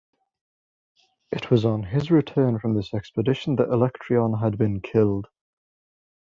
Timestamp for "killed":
4.81-5.27